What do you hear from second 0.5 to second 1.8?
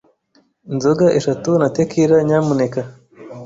Inzoga eshatu na